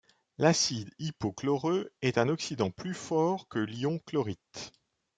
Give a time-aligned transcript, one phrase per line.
[0.39, 4.71] L'acide hypochloreux est un oxydant plus fort que l'ion chlorite.